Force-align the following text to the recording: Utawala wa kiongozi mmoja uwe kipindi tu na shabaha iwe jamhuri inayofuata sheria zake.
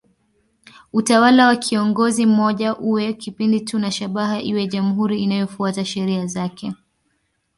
Utawala 0.93 1.47
wa 1.47 1.55
kiongozi 1.55 2.25
mmoja 2.25 2.75
uwe 2.75 3.13
kipindi 3.13 3.61
tu 3.61 3.79
na 3.79 3.91
shabaha 3.91 4.41
iwe 4.41 4.67
jamhuri 4.67 5.23
inayofuata 5.23 5.85
sheria 5.85 6.25
zake. 6.25 6.73